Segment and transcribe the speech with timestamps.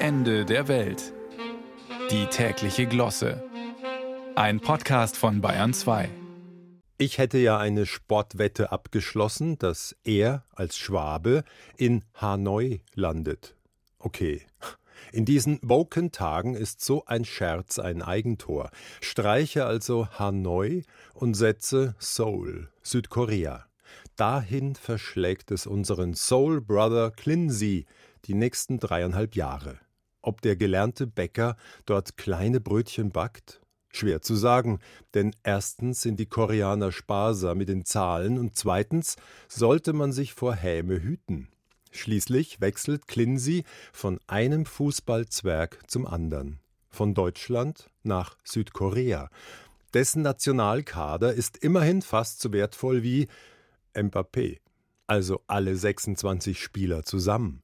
[0.00, 1.12] Ende der Welt.
[2.12, 3.42] Die tägliche Glosse.
[4.36, 6.08] Ein Podcast von Bayern 2.
[6.98, 11.42] Ich hätte ja eine Sportwette abgeschlossen, dass er als Schwabe
[11.76, 13.56] in Hanoi landet.
[13.98, 14.42] Okay.
[15.10, 18.70] In diesen Woken-Tagen ist so ein Scherz ein Eigentor.
[19.00, 23.66] Streiche also Hanoi und setze Seoul, Südkorea.
[24.14, 27.86] Dahin verschlägt es unseren Soul Brother Clincy
[28.26, 29.80] die nächsten dreieinhalb Jahre.
[30.22, 31.56] Ob der gelernte Bäcker
[31.86, 33.60] dort kleine Brötchen backt?
[33.90, 34.80] Schwer zu sagen,
[35.14, 39.16] denn erstens sind die Koreaner sparsam mit den Zahlen und zweitens
[39.48, 41.48] sollte man sich vor Häme hüten.
[41.90, 46.60] Schließlich wechselt Clincy von einem Fußballzwerg zum anderen,
[46.90, 49.30] von Deutschland nach Südkorea.
[49.94, 53.26] Dessen Nationalkader ist immerhin fast so wertvoll wie
[53.94, 54.58] Mbappé,
[55.06, 57.62] also alle 26 Spieler zusammen.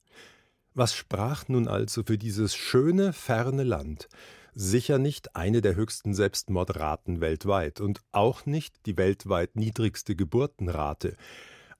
[0.76, 4.08] Was sprach nun also für dieses schöne, ferne Land?
[4.54, 11.16] Sicher nicht eine der höchsten Selbstmordraten weltweit und auch nicht die weltweit niedrigste Geburtenrate.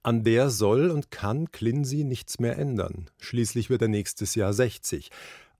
[0.04, 3.10] An der soll und kann Clincy nichts mehr ändern.
[3.18, 5.10] Schließlich wird er nächstes Jahr 60.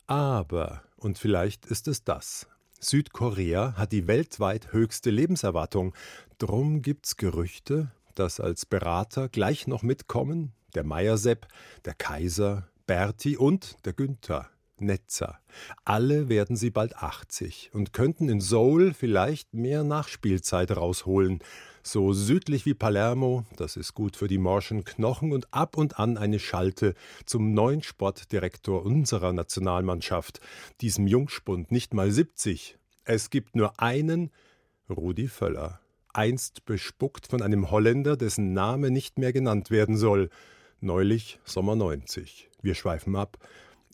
[0.06, 2.47] Aber, und vielleicht ist es das,
[2.78, 5.92] Südkorea hat die weltweit höchste Lebenserwartung.
[6.39, 11.48] Drum gibt's Gerüchte, dass als Berater gleich noch mitkommen der Meiersepp,
[11.84, 14.51] der Kaiser, Berti und der Günther.
[14.79, 15.39] Netzer.
[15.85, 21.39] Alle werden sie bald 80 und könnten in Seoul vielleicht mehr Nachspielzeit rausholen.
[21.85, 26.19] So südlich wie Palermo, das ist gut für die morschen Knochen und ab und an
[26.19, 30.41] eine Schalte zum neuen Sportdirektor unserer Nationalmannschaft,
[30.81, 32.77] diesem Jungspund nicht mal 70.
[33.05, 34.33] Es gibt nur einen,
[34.91, 35.81] Rudi Völler
[36.15, 40.31] einst bespuckt von einem Holländer, dessen Name nicht mehr genannt werden soll.
[40.81, 42.49] Neulich Sommer 90.
[42.65, 43.37] Wir schweifen ab.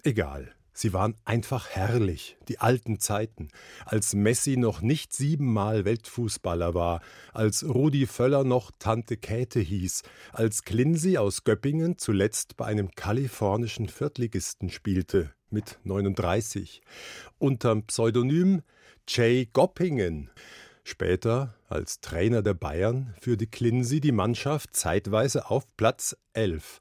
[0.04, 0.54] Egal.
[0.72, 3.48] Sie waren einfach herrlich, die alten Zeiten,
[3.84, 7.02] als Messi noch nicht siebenmal Weltfußballer war,
[7.34, 13.88] als Rudi Völler noch Tante Käthe hieß, als Clincy aus Göppingen zuletzt bei einem kalifornischen
[13.88, 16.80] Viertligisten spielte, mit 39,
[17.38, 18.62] unterm Pseudonym
[19.08, 20.30] Jay Goppingen.
[20.84, 26.80] Später, als Trainer der Bayern, führte Clincy die Mannschaft zeitweise auf Platz 11.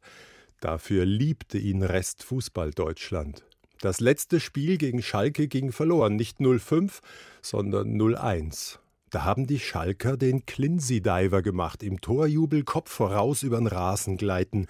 [0.60, 3.46] Dafür liebte ihn Rest Fußball Deutschland.
[3.82, 7.00] Das letzte Spiel gegen Schalke ging verloren, nicht 0-5,
[7.42, 8.80] sondern 0-1.
[9.10, 14.68] Da haben die Schalker den Clincy-Diver gemacht, im Torjubel Kopf voraus übern Rasen gleiten.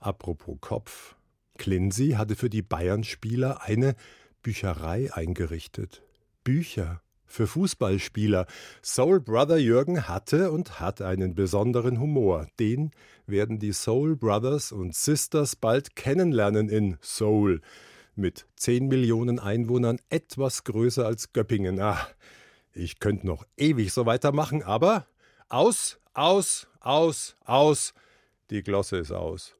[0.00, 1.16] Apropos Kopf.
[1.58, 3.94] Clincy hatte für die Bayern-Spieler eine
[4.42, 6.02] Bücherei eingerichtet.
[6.42, 8.46] Bücher für Fußballspieler.
[8.82, 12.46] Soul Brother Jürgen hatte und hat einen besonderen Humor.
[12.58, 12.92] Den
[13.26, 17.60] werden die Soul Brothers und Sisters bald kennenlernen in Seoul.
[18.14, 21.80] Mit 10 Millionen Einwohnern etwas größer als Göppingen.
[21.80, 22.08] Ah,
[22.72, 25.06] ich könnte noch ewig so weitermachen, aber
[25.48, 27.94] aus, aus, aus, aus.
[28.50, 29.54] Die Glosse ist aus.